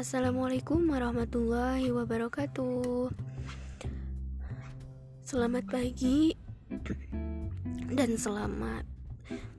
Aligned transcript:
Assalamualaikum 0.00 0.88
warahmatullahi 0.88 1.92
wabarakatuh. 1.92 3.12
Selamat 5.28 5.68
pagi 5.68 6.32
dan 7.92 8.16
selamat 8.16 8.88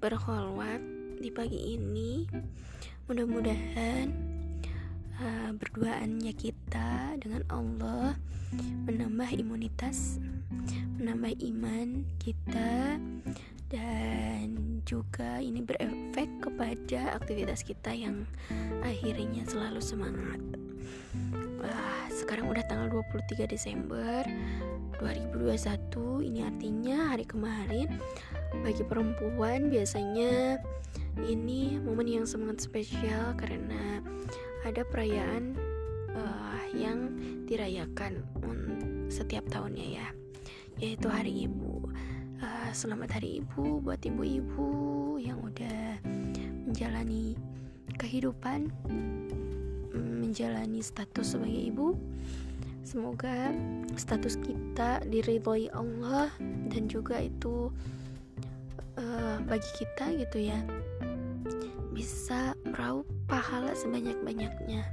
berholwat 0.00 0.80
di 1.20 1.28
pagi 1.28 1.76
ini. 1.76 2.24
Mudah-mudahan 3.04 4.08
uh, 5.20 5.52
berduaannya 5.60 6.32
kita 6.32 7.20
dengan 7.20 7.44
Allah 7.52 8.16
menambah 8.88 9.36
imunitas, 9.36 10.24
menambah 10.96 11.36
iman 11.36 12.08
kita 12.16 12.96
dan 13.70 14.82
juga 14.82 15.38
ini 15.38 15.62
berefek 15.62 16.26
kepada 16.42 17.14
aktivitas 17.14 17.62
kita 17.62 17.94
yang 17.94 18.26
akhirnya 18.82 19.46
selalu 19.46 19.78
semangat. 19.78 20.42
Wah, 21.62 22.06
sekarang 22.10 22.50
udah 22.50 22.66
tanggal 22.66 22.90
23 22.90 23.46
Desember 23.46 24.26
2021. 24.98 26.26
Ini 26.26 26.40
artinya 26.50 27.14
hari 27.14 27.24
kemarin 27.24 27.88
bagi 28.66 28.82
perempuan 28.82 29.70
biasanya 29.70 30.58
ini 31.30 31.78
momen 31.78 32.10
yang 32.10 32.26
sangat 32.26 32.58
spesial 32.58 33.38
karena 33.38 34.02
ada 34.66 34.82
perayaan 34.82 35.54
uh, 36.10 36.64
yang 36.74 37.14
dirayakan 37.46 38.26
setiap 39.10 39.42
tahunnya 39.50 39.86
ya, 40.00 40.06
yaitu 40.78 41.10
Hari 41.10 41.50
Ibu 41.50 41.79
selamat 42.70 43.18
hari 43.18 43.42
ibu 43.42 43.82
buat 43.82 43.98
ibu-ibu 44.06 44.70
yang 45.18 45.42
udah 45.42 45.98
menjalani 46.70 47.34
kehidupan 47.98 48.70
menjalani 49.90 50.78
status 50.78 51.34
sebagai 51.34 51.66
ibu. 51.66 51.98
Semoga 52.86 53.50
status 53.98 54.38
kita 54.38 55.02
diridhoi 55.02 55.66
Allah 55.74 56.30
dan 56.70 56.86
juga 56.86 57.18
itu 57.18 57.74
uh, 58.94 59.36
bagi 59.50 59.70
kita 59.74 60.14
gitu 60.22 60.38
ya 60.54 60.62
bisa 61.90 62.54
meraup 62.62 63.02
pahala 63.26 63.74
sebanyak-banyaknya. 63.74 64.86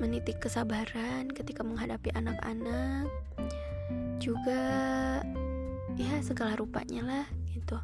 Menitik 0.00 0.40
kesabaran 0.40 1.28
ketika 1.36 1.60
menghadapi 1.60 2.08
anak-anak 2.16 3.12
juga 4.22 4.62
ya 5.98 6.14
segala 6.22 6.56
rupanya 6.56 7.02
lah 7.02 7.26
gitu. 7.52 7.76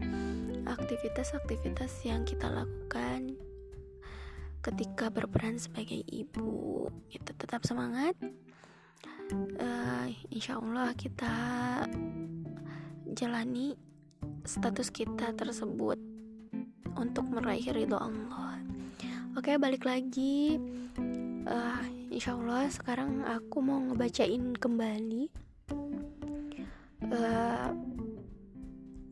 Aktivitas-aktivitas 0.64 2.05
yang 2.05 2.23
kita 2.25 2.48
lakukan 2.48 3.37
ketika 4.62 5.09
berperan 5.09 5.56
sebagai 5.56 6.03
ibu 6.09 6.86
itu 7.09 7.31
tetap 7.39 7.64
semangat. 7.64 8.14
Uh, 9.61 10.09
insya 10.33 10.56
Allah 10.56 10.97
kita 10.97 11.34
jalani 13.12 13.77
status 14.48 14.89
kita 14.89 15.36
tersebut 15.36 16.01
untuk 16.97 17.29
meraih 17.29 17.69
ridho 17.70 18.01
Allah. 18.01 18.56
Oke 19.36 19.55
balik 19.61 19.84
lagi. 19.86 20.59
Uh, 21.48 21.84
insya 22.11 22.34
Allah 22.34 22.67
sekarang 22.73 23.23
aku 23.25 23.62
mau 23.62 23.79
ngebacain 23.79 24.56
kembali 24.56 25.47
uh, 27.12 27.73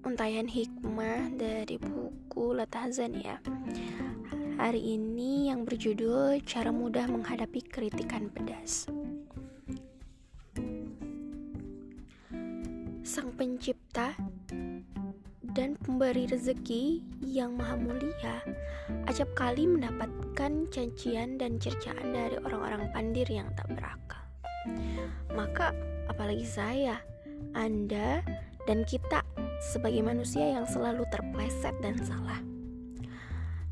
untayan 0.04 0.48
hikmah 0.48 1.32
dari 1.36 1.80
buku 1.80 2.52
Latazan 2.56 3.16
ya. 3.16 3.40
Hari 4.56 4.96
ini 4.96 5.52
yang 5.52 5.68
berjudul 5.68 6.40
Cara 6.48 6.72
Mudah 6.72 7.04
Menghadapi 7.08 7.60
Kritikan 7.60 8.32
Pedas. 8.32 8.88
Sang 13.04 13.30
pencipta 13.36 14.16
dan 15.56 15.76
pemberi 15.80 16.28
rezeki 16.28 17.00
yang 17.24 17.56
maha 17.56 17.80
mulia 17.80 18.44
acap 19.08 19.28
kali 19.36 19.64
mendapatkan 19.64 20.68
cacian 20.68 21.40
dan 21.40 21.56
cercaan 21.56 22.12
dari 22.12 22.36
orang-orang 22.44 22.88
pandir 22.92 23.28
yang 23.28 23.48
tak 23.56 23.68
berakal. 23.72 24.24
Maka 25.32 25.72
apalagi 26.10 26.44
saya 26.44 27.00
anda 27.56 28.20
dan 28.68 28.84
kita 28.84 29.24
sebagai 29.72 30.04
manusia 30.04 30.44
yang 30.44 30.68
selalu 30.68 31.08
terpleset 31.08 31.72
dan 31.80 31.96
salah. 32.04 32.44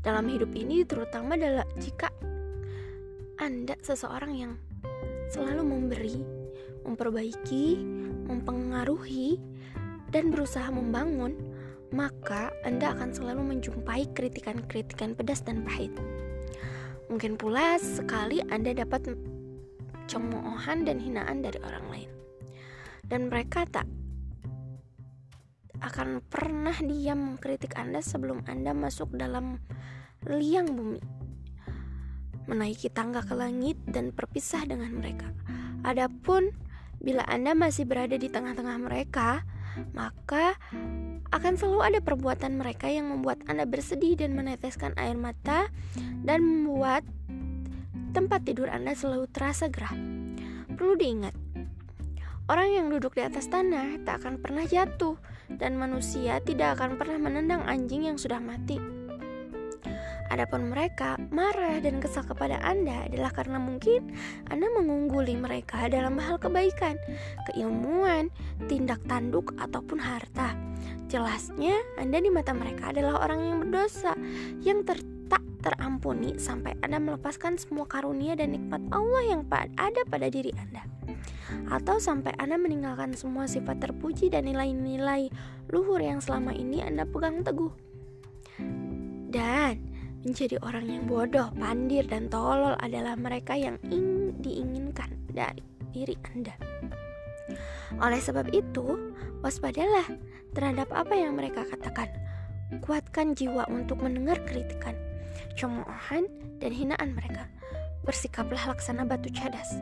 Dalam 0.01 0.25
hidup 0.25 0.49
ini 0.57 0.81
terutama 0.81 1.37
adalah 1.37 1.65
jika 1.77 2.09
Anda 3.37 3.77
seseorang 3.85 4.33
yang 4.33 4.53
selalu 5.29 5.61
memberi, 5.65 6.17
memperbaiki, 6.81 7.77
mempengaruhi, 8.25 9.37
dan 10.09 10.33
berusaha 10.33 10.69
membangun, 10.73 11.37
maka 11.93 12.49
Anda 12.65 12.97
akan 12.97 13.13
selalu 13.13 13.41
menjumpai 13.57 14.13
kritikan-kritikan 14.17 15.13
pedas 15.13 15.45
dan 15.45 15.61
pahit. 15.61 15.93
Mungkin 17.09 17.37
pula 17.37 17.77
sekali 17.77 18.41
Anda 18.49 18.73
dapat 18.73 19.13
cemoohan 20.09 20.85
dan 20.85 20.97
hinaan 21.01 21.45
dari 21.45 21.61
orang 21.61 21.85
lain 21.93 22.14
dan 23.09 23.29
mereka 23.29 23.65
tak 23.69 23.87
akan 25.83 26.23
pernah 26.25 26.73
diam 26.81 27.35
mengkritik 27.35 27.77
Anda 27.77 28.01
sebelum 28.01 28.47
Anda 28.49 28.73
masuk 28.73 29.13
dalam 29.13 29.61
liang 30.25 30.73
bumi, 30.73 31.01
menaiki 32.49 32.89
tangga 32.89 33.21
ke 33.21 33.37
langit 33.37 33.77
dan 33.85 34.09
berpisah 34.09 34.65
dengan 34.65 34.97
mereka. 34.97 35.29
Adapun 35.85 36.49
bila 36.97 37.21
Anda 37.29 37.53
masih 37.53 37.85
berada 37.85 38.17
di 38.17 38.31
tengah-tengah 38.31 38.81
mereka, 38.81 39.45
maka 39.93 40.57
akan 41.29 41.53
selalu 41.59 41.81
ada 41.83 41.99
perbuatan 42.01 42.57
mereka 42.57 42.89
yang 42.89 43.11
membuat 43.11 43.43
Anda 43.45 43.67
bersedih 43.67 44.17
dan 44.17 44.33
meneteskan 44.33 44.95
air 44.97 45.19
mata 45.19 45.69
dan 46.23 46.41
membuat 46.41 47.05
tempat 48.15 48.47
tidur 48.47 48.71
Anda 48.71 48.95
selalu 48.95 49.27
terasa 49.29 49.67
gerah. 49.67 49.93
Perlu 50.73 50.95
diingat, 50.97 51.35
Orang 52.45 52.69
yang 52.69 52.93
duduk 52.93 53.17
di 53.17 53.25
atas 53.25 53.49
tanah 53.49 54.05
tak 54.05 54.21
akan 54.21 54.37
pernah 54.37 54.69
jatuh, 54.69 55.17
dan 55.49 55.81
manusia 55.81 56.37
tidak 56.45 56.77
akan 56.77 56.93
pernah 56.93 57.17
menendang 57.17 57.65
anjing 57.65 58.05
yang 58.05 58.21
sudah 58.21 58.37
mati. 58.37 58.77
Adapun 60.29 60.69
mereka 60.69 61.17
marah 61.33 61.81
dan 61.81 61.97
kesal 61.97 62.21
kepada 62.21 62.61
Anda 62.61 63.09
adalah 63.09 63.33
karena 63.33 63.57
mungkin 63.57 64.13
Anda 64.53 64.69
mengungguli 64.77 65.33
mereka 65.41 65.89
dalam 65.89 66.21
hal 66.21 66.37
kebaikan, 66.37 67.01
keilmuan, 67.49 68.29
tindak 68.69 69.01
tanduk, 69.09 69.49
ataupun 69.57 69.97
harta. 69.97 70.53
Jelasnya, 71.09 71.81
Anda 71.97 72.21
di 72.21 72.29
mata 72.29 72.53
mereka 72.53 72.93
adalah 72.93 73.25
orang 73.25 73.41
yang 73.41 73.57
berdosa, 73.65 74.13
yang 74.61 74.85
ter 74.85 75.01
tak 75.01 75.14
terampuni 75.65 76.37
sampai 76.37 76.77
Anda 76.85 77.01
melepaskan 77.01 77.57
semua 77.57 77.89
karunia 77.89 78.37
dan 78.37 78.53
nikmat 78.53 78.85
Allah 78.93 79.25
yang 79.25 79.41
ada 79.49 80.05
pada 80.05 80.29
diri 80.29 80.53
Anda 80.53 80.85
atau 81.73 81.97
sampai 81.97 82.37
Anda 82.37 82.61
meninggalkan 82.61 83.17
semua 83.17 83.49
sifat 83.49 83.81
terpuji 83.81 84.29
dan 84.29 84.45
nilai-nilai 84.45 85.29
luhur 85.73 85.97
yang 85.97 86.21
selama 86.21 86.53
ini 86.53 86.85
Anda 86.85 87.09
pegang 87.09 87.41
teguh. 87.41 87.73
Dan 89.33 89.81
menjadi 90.25 90.57
orang 90.65 90.85
yang 90.89 91.03
bodoh, 91.05 91.53
pandir, 91.57 92.05
dan 92.07 92.31
tolol 92.31 92.73
adalah 92.81 93.13
mereka 93.13 93.53
yang 93.53 93.77
ing 93.89 94.33
diinginkan 94.41 95.11
dari 95.29 95.61
diri 95.93 96.15
Anda. 96.33 96.55
Oleh 98.01 98.21
sebab 98.21 98.49
itu, 98.49 99.13
waspadalah 99.45 100.07
terhadap 100.57 100.89
apa 100.89 101.13
yang 101.13 101.37
mereka 101.37 101.61
katakan. 101.67 102.09
Kuatkan 102.81 103.37
jiwa 103.37 103.69
untuk 103.69 104.01
mendengar 104.01 104.41
kritikan, 104.49 104.97
cemoohan, 105.53 106.25
dan 106.57 106.71
hinaan 106.73 107.13
mereka. 107.13 107.45
Bersikaplah 108.01 108.73
laksana 108.73 109.05
batu 109.05 109.29
cadas 109.29 109.77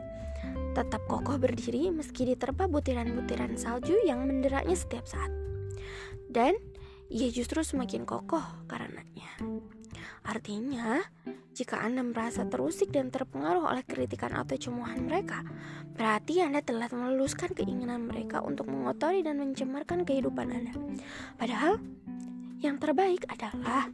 tetap 0.74 1.06
kokoh 1.06 1.38
berdiri 1.38 1.94
meski 1.94 2.26
diterpa 2.26 2.66
butiran-butiran 2.66 3.54
salju 3.54 3.94
yang 4.02 4.26
menderaknya 4.26 4.74
setiap 4.74 5.06
saat. 5.06 5.30
Dan 6.26 6.58
ia 7.06 7.30
justru 7.30 7.62
semakin 7.62 8.02
kokoh 8.02 8.42
karenanya. 8.66 9.30
Artinya, 10.26 10.98
jika 11.54 11.78
Anda 11.78 12.02
merasa 12.02 12.42
terusik 12.48 12.90
dan 12.90 13.14
terpengaruh 13.14 13.70
oleh 13.70 13.86
kritikan 13.86 14.34
atau 14.34 14.58
cemoohan 14.58 15.06
mereka, 15.06 15.46
berarti 15.94 16.42
Anda 16.42 16.58
telah 16.64 16.90
meluluskan 16.90 17.54
keinginan 17.54 18.10
mereka 18.10 18.42
untuk 18.42 18.66
mengotori 18.66 19.22
dan 19.22 19.38
mencemarkan 19.38 20.02
kehidupan 20.02 20.50
Anda. 20.50 20.74
Padahal, 21.38 21.78
yang 22.58 22.80
terbaik 22.80 23.28
adalah 23.30 23.92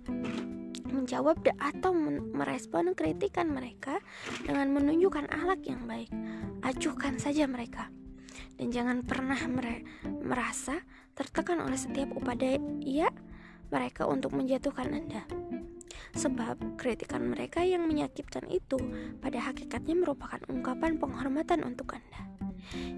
menjawab 0.93 1.43
atau 1.59 1.95
merespon 2.35 2.93
kritikan 2.95 3.51
mereka 3.51 3.99
dengan 4.45 4.71
menunjukkan 4.75 5.31
akhlak 5.31 5.63
yang 5.67 5.87
baik. 5.87 6.11
Acuhkan 6.67 7.17
saja 7.17 7.47
mereka. 7.47 7.89
Dan 8.61 8.71
jangan 8.71 9.03
pernah 9.07 9.41
merasa 10.21 10.85
tertekan 11.17 11.65
oleh 11.65 11.81
setiap 11.81 12.13
upaya 12.13 13.09
mereka 13.71 14.05
untuk 14.05 14.37
menjatuhkan 14.37 14.91
Anda. 14.93 15.25
Sebab 16.11 16.75
kritikan 16.75 17.31
mereka 17.31 17.63
yang 17.63 17.87
menyakitkan 17.87 18.51
itu 18.51 18.77
pada 19.23 19.39
hakikatnya 19.39 19.95
merupakan 19.95 20.43
ungkapan 20.51 20.99
penghormatan 20.99 21.63
untuk 21.63 21.95
Anda. 21.95 22.40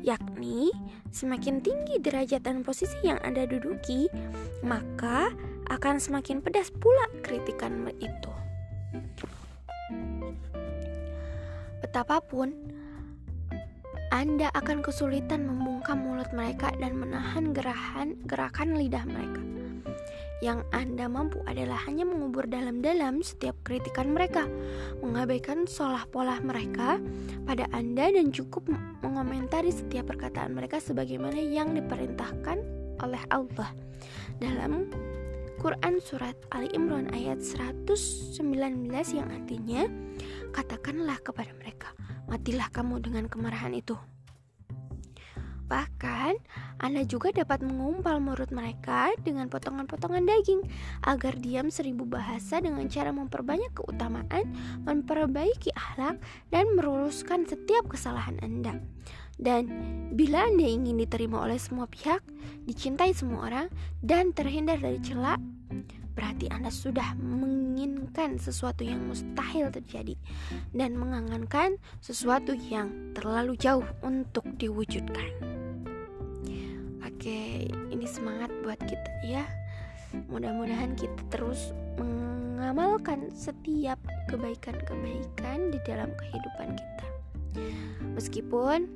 Yakni, 0.03 0.73
semakin 1.15 1.63
tinggi 1.63 1.99
derajat 2.03 2.43
dan 2.43 2.67
posisi 2.67 2.97
yang 3.05 3.19
Anda 3.23 3.47
duduki, 3.47 4.11
maka 4.67 5.31
akan 5.71 6.03
semakin 6.03 6.43
pedas 6.43 6.69
pula 6.69 7.09
kritikan 7.23 7.87
itu. 8.03 8.33
Betapapun 11.81 12.53
Anda 14.13 14.53
akan 14.53 14.85
kesulitan 14.85 15.49
membungkam 15.49 16.05
mulut 16.05 16.29
mereka 16.37 16.73
dan 16.77 16.97
menahan 17.01 17.57
gerakan 17.57 18.21
gerakan 18.29 18.77
lidah 18.77 19.05
mereka 19.09 19.62
yang 20.43 20.67
Anda 20.75 21.07
mampu 21.07 21.39
adalah 21.47 21.79
hanya 21.87 22.03
mengubur 22.03 22.51
dalam-dalam 22.51 23.23
setiap 23.23 23.55
kritikan 23.63 24.11
mereka, 24.11 24.51
mengabaikan 24.99 25.71
solah 25.71 26.03
pola 26.11 26.43
mereka 26.43 26.99
pada 27.47 27.71
Anda 27.71 28.11
dan 28.11 28.35
cukup 28.35 28.67
mengomentari 29.07 29.71
setiap 29.71 30.11
perkataan 30.11 30.51
mereka 30.51 30.83
sebagaimana 30.83 31.39
yang 31.39 31.79
diperintahkan 31.79 32.59
oleh 33.07 33.23
Allah. 33.31 33.71
Dalam 34.43 34.91
Quran 35.63 36.03
Surat 36.03 36.35
Ali 36.51 36.67
Imran 36.75 37.15
ayat 37.15 37.39
119 37.39 38.43
yang 39.15 39.29
artinya 39.31 39.87
Katakanlah 40.51 41.23
kepada 41.23 41.55
mereka 41.55 41.95
Matilah 42.27 42.67
kamu 42.75 42.99
dengan 42.99 43.31
kemarahan 43.31 43.71
itu 43.71 43.95
Bahkan, 45.73 46.37
Anda 46.85 47.09
juga 47.09 47.33
dapat 47.33 47.65
mengumpal 47.65 48.21
mulut 48.21 48.53
mereka 48.53 49.09
dengan 49.25 49.49
potongan-potongan 49.49 50.29
daging 50.29 50.61
agar 51.09 51.33
diam 51.41 51.73
seribu 51.73 52.05
bahasa 52.05 52.61
dengan 52.61 52.85
cara 52.93 53.09
memperbanyak 53.09 53.73
keutamaan, 53.73 54.53
memperbaiki 54.85 55.73
akhlak, 55.73 56.21
dan 56.53 56.69
meluruskan 56.77 57.49
setiap 57.49 57.89
kesalahan 57.89 58.37
Anda. 58.45 58.85
Dan 59.41 59.73
bila 60.13 60.45
Anda 60.45 60.69
ingin 60.69 61.01
diterima 61.01 61.41
oleh 61.41 61.57
semua 61.57 61.89
pihak, 61.89 62.21
dicintai 62.69 63.17
semua 63.17 63.49
orang, 63.49 63.67
dan 64.05 64.37
terhindar 64.37 64.77
dari 64.77 65.01
celak, 65.01 65.41
berarti 66.13 66.53
Anda 66.53 66.69
sudah 66.69 67.17
menginginkan 67.17 68.37
sesuatu 68.37 68.85
yang 68.85 69.09
mustahil 69.09 69.73
terjadi 69.73 70.21
dan 70.77 71.01
mengangankan 71.01 71.81
sesuatu 72.05 72.53
yang 72.53 73.17
terlalu 73.17 73.57
jauh 73.57 73.89
untuk 74.05 74.45
diwujudkan. 74.61 75.52
Oke, 77.23 77.71
ini 77.95 78.03
semangat 78.03 78.51
buat 78.67 78.83
kita 78.83 79.11
ya. 79.23 79.47
Mudah-mudahan 80.27 80.99
kita 80.99 81.23
terus 81.31 81.71
mengamalkan 81.95 83.31
setiap 83.31 83.95
kebaikan-kebaikan 84.27 85.71
di 85.71 85.79
dalam 85.87 86.11
kehidupan 86.19 86.75
kita. 86.75 87.07
Meskipun 88.19 88.91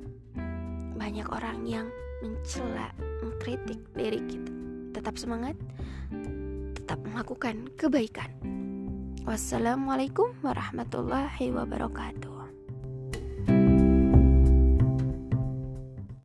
banyak 0.99 1.23
orang 1.31 1.63
yang 1.71 1.87
mencela, 2.19 2.91
mengkritik 3.23 3.79
diri 3.95 4.19
kita, 4.27 4.51
tetap 4.99 5.15
semangat, 5.15 5.55
tetap 6.75 6.99
melakukan 7.07 7.71
kebaikan. 7.79 8.27
Wassalamualaikum 9.23 10.35
warahmatullahi 10.43 11.47
wabarakatuh. 11.55 12.36